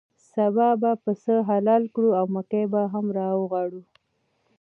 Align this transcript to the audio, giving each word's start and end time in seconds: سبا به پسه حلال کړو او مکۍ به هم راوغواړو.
سبا 0.31 0.69
به 0.81 0.91
پسه 1.03 1.33
حلال 1.49 1.83
کړو 1.93 2.09
او 2.19 2.25
مکۍ 2.35 2.63
به 2.71 2.81
هم 2.93 3.05
راوغواړو. 3.17 3.81